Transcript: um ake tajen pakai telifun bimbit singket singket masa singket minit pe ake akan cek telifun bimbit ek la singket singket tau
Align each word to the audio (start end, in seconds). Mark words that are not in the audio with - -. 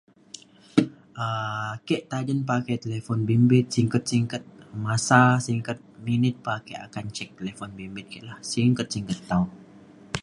um 1.23 1.63
ake 1.75 1.97
tajen 2.11 2.39
pakai 2.49 2.77
telifun 2.83 3.19
bimbit 3.27 3.65
singket 3.75 4.03
singket 4.11 4.43
masa 4.85 5.21
singket 5.45 5.79
minit 6.05 6.35
pe 6.43 6.49
ake 6.59 6.73
akan 6.85 7.05
cek 7.17 7.29
telifun 7.37 7.69
bimbit 7.77 8.05
ek 8.15 8.23
la 8.27 8.35
singket 8.53 8.87
singket 8.93 9.19
tau 9.31 9.43